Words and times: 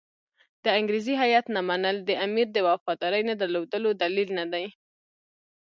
د 0.63 0.65
انګریزي 0.79 1.13
هیات 1.23 1.45
نه 1.55 1.61
منل 1.69 1.97
د 2.03 2.09
امیر 2.25 2.47
د 2.53 2.57
وفادارۍ 2.67 3.21
نه 3.29 3.35
درلودلو 3.41 3.89
دلیل 4.01 4.29
نه 4.39 4.45
دی. 4.53 4.65